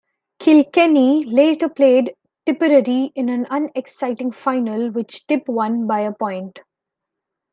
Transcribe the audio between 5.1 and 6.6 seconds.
Tipp won by a point.